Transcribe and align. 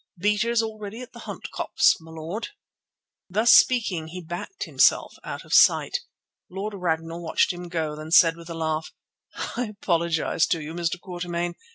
Beaters 0.17 0.63
all 0.63 0.79
ready 0.79 1.03
at 1.03 1.13
the 1.13 1.19
Hunt 1.29 1.51
Copse, 1.51 1.97
my 1.99 2.09
lord." 2.09 2.47
Thus 3.29 3.53
speaking 3.53 4.07
he 4.07 4.19
backed 4.19 4.63
himself 4.63 5.13
out 5.23 5.45
of 5.45 5.53
sight. 5.53 5.99
Lord 6.49 6.73
Ragnall 6.73 7.21
watched 7.21 7.53
him 7.53 7.67
go, 7.69 7.95
then 7.95 8.09
said 8.09 8.35
with 8.35 8.49
a 8.49 8.55
laugh: 8.55 8.91
"I 9.35 9.75
apologize 9.79 10.47
to 10.47 10.59
you, 10.59 10.73
Mr. 10.73 10.99
Quatermain. 10.99 11.53